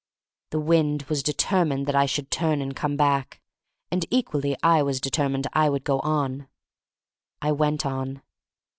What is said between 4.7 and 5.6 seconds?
was determined